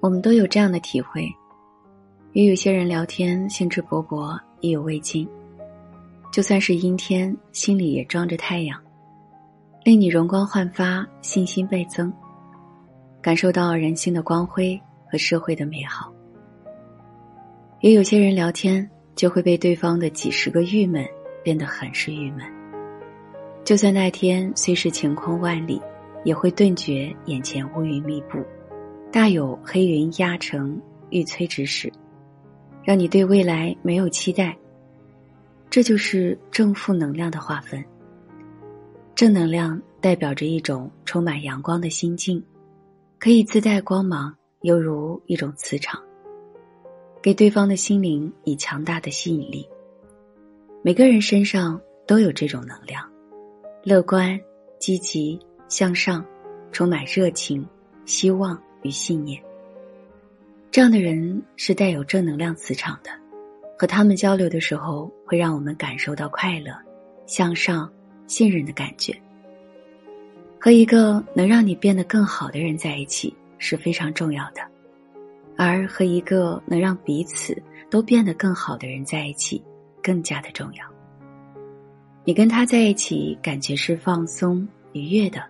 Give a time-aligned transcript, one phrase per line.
[0.00, 1.28] 我们都有这样的体会：
[2.32, 5.26] 与有些人聊天，兴致勃勃，意犹未尽；
[6.30, 8.80] 就算是阴天，心里也装着太阳，
[9.84, 12.12] 令你容光焕发，信心倍增，
[13.20, 14.80] 感受到人性的光辉
[15.10, 16.12] 和社会的美好。
[17.80, 21.04] 与有些人聊天，就会被对方的几十个郁闷
[21.42, 22.44] 变得很是郁闷。
[23.64, 25.82] 就算那天虽是晴空万里，
[26.24, 28.38] 也会顿觉眼前乌云密布。
[29.10, 31.90] 大有黑云压城欲摧之势，
[32.84, 34.56] 让你对未来没有期待。
[35.70, 37.82] 这就是正负能量的划分。
[39.14, 42.42] 正能量代表着一种充满阳光的心境，
[43.18, 46.00] 可以自带光芒，犹如一种磁场，
[47.22, 49.66] 给对方的心灵以强大的吸引力。
[50.82, 53.02] 每个人身上都有这种能量，
[53.82, 54.38] 乐观、
[54.78, 56.24] 积极、向上，
[56.72, 57.66] 充满热情、
[58.04, 58.62] 希望。
[58.82, 59.42] 与信念，
[60.70, 63.10] 这样的人是带有正能量磁场的，
[63.78, 66.72] 和他们交流的时候，会让我们感受到快乐、
[67.26, 67.90] 向上、
[68.26, 69.14] 信任的感觉。
[70.60, 74.60] 和一个能让你变得更好的人在一起是非常重要的，
[75.56, 79.62] 而和一个能让彼此都变得更好的人在一起
[80.02, 80.84] 更加的重要。
[82.24, 85.42] 你跟他在一起，感觉是放松愉悦的，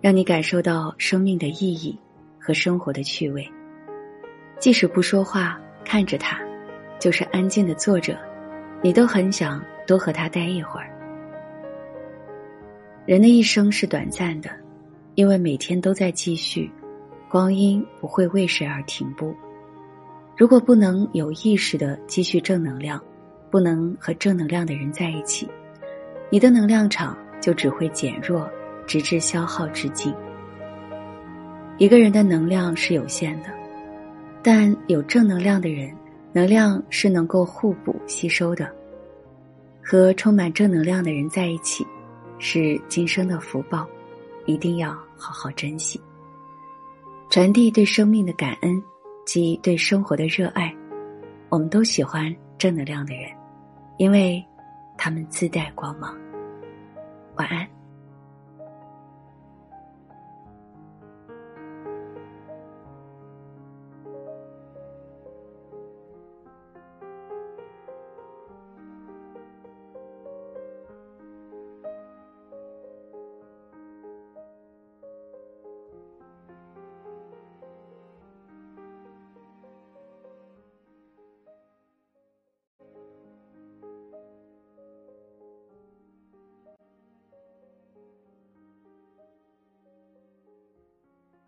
[0.00, 1.98] 让你感受到生命的意义。
[2.42, 3.48] 和生活的趣味，
[4.58, 6.40] 即使不说话，看着他，
[6.98, 8.18] 就是安静的坐着，
[8.82, 10.90] 你都很想多和他待一会儿。
[13.06, 14.50] 人的一生是短暂的，
[15.14, 16.68] 因为每天都在继续，
[17.28, 19.32] 光阴不会为谁而停步。
[20.36, 23.00] 如果不能有意识的继续正能量，
[23.50, 25.48] 不能和正能量的人在一起，
[26.28, 28.50] 你的能量场就只会减弱，
[28.84, 30.12] 直至消耗至尽。
[31.82, 33.48] 一个人的能量是有限的，
[34.40, 35.92] 但有正能量的人，
[36.32, 38.72] 能量是能够互补吸收的。
[39.82, 41.84] 和充满正能量的人在一起，
[42.38, 43.84] 是今生的福报，
[44.46, 46.00] 一定要好好珍惜。
[47.28, 48.80] 传递对生命的感恩
[49.26, 50.72] 及对生活的热爱，
[51.48, 53.28] 我们都喜欢正能量的人，
[53.96, 54.40] 因为
[54.96, 56.16] 他们自带光芒。
[57.34, 57.66] 晚安。